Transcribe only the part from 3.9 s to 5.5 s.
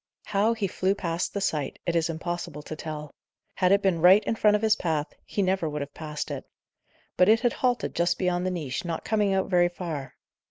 right in front of his path, he